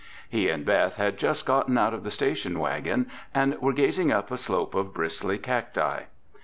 He 0.27 0.49
and 0.49 0.65
Beth 0.65 0.95
had 0.95 1.19
just 1.19 1.45
gotten 1.45 1.77
out 1.77 1.93
of 1.93 2.03
the 2.03 2.09
station 2.09 2.57
wagon 2.57 3.07
and 3.35 3.55
were 3.61 3.71
gazing 3.71 4.11
up 4.11 4.31
a 4.31 4.37
slope 4.39 4.73
of 4.73 4.95
bristly 4.95 5.37
cacti. 5.37 6.05